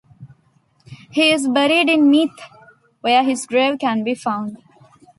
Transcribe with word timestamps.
He 1.11 1.29
is 1.31 1.47
buried 1.47 1.87
in 1.87 2.09
Meeth, 2.11 2.35
where 3.01 3.23
his 3.23 3.45
grave 3.45 3.77
can 3.77 4.03
be 4.03 4.15
found. 4.15 4.57